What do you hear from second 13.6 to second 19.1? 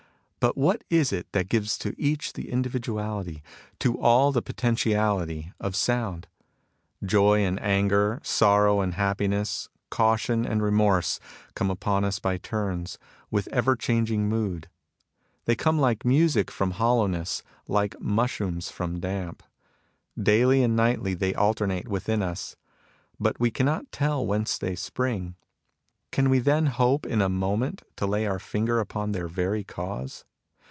changing mood. They come like music from hollowness, like mushrooms from